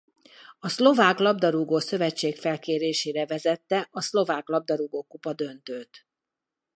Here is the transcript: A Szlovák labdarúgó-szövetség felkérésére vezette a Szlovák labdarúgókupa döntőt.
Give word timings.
A 0.59 0.67
Szlovák 0.69 1.17
labdarúgó-szövetség 1.19 2.35
felkérésére 2.37 3.25
vezette 3.25 3.87
a 3.91 4.01
Szlovák 4.01 4.47
labdarúgókupa 4.47 5.33
döntőt. 5.33 6.05